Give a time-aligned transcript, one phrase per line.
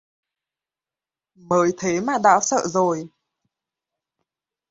[1.49, 3.07] mới thế mà đã sợ rồi